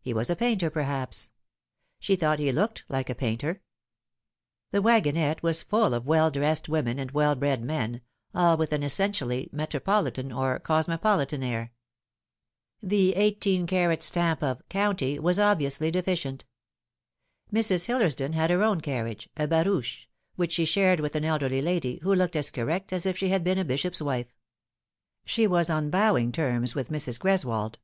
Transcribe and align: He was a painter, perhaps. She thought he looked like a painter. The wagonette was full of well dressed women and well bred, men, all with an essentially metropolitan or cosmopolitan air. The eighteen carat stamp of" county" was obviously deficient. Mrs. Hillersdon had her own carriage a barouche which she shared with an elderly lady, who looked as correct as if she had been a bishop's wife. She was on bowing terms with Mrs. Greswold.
He 0.00 0.12
was 0.12 0.28
a 0.28 0.34
painter, 0.34 0.70
perhaps. 0.70 1.30
She 2.00 2.16
thought 2.16 2.40
he 2.40 2.50
looked 2.50 2.84
like 2.88 3.08
a 3.08 3.14
painter. 3.14 3.62
The 4.72 4.82
wagonette 4.82 5.40
was 5.40 5.62
full 5.62 5.94
of 5.94 6.04
well 6.08 6.32
dressed 6.32 6.68
women 6.68 6.98
and 6.98 7.12
well 7.12 7.36
bred, 7.36 7.62
men, 7.62 8.00
all 8.34 8.56
with 8.56 8.72
an 8.72 8.82
essentially 8.82 9.48
metropolitan 9.52 10.32
or 10.32 10.58
cosmopolitan 10.58 11.44
air. 11.44 11.70
The 12.82 13.14
eighteen 13.14 13.68
carat 13.68 14.02
stamp 14.02 14.42
of" 14.42 14.62
county" 14.68 15.16
was 15.20 15.38
obviously 15.38 15.92
deficient. 15.92 16.44
Mrs. 17.52 17.86
Hillersdon 17.86 18.32
had 18.32 18.50
her 18.50 18.64
own 18.64 18.80
carriage 18.80 19.28
a 19.36 19.46
barouche 19.46 20.06
which 20.34 20.50
she 20.54 20.64
shared 20.64 20.98
with 20.98 21.14
an 21.14 21.24
elderly 21.24 21.62
lady, 21.62 22.00
who 22.02 22.12
looked 22.16 22.34
as 22.34 22.50
correct 22.50 22.92
as 22.92 23.06
if 23.06 23.16
she 23.16 23.28
had 23.28 23.44
been 23.44 23.58
a 23.58 23.64
bishop's 23.64 24.02
wife. 24.02 24.34
She 25.24 25.46
was 25.46 25.70
on 25.70 25.88
bowing 25.88 26.32
terms 26.32 26.74
with 26.74 26.90
Mrs. 26.90 27.20
Greswold. 27.20 27.76